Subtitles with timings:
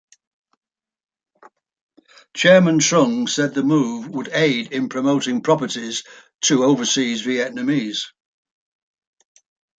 [2.33, 6.01] Chairman Trung said the move would aid in promoting properties
[6.45, 8.05] to overseas Vietnamese.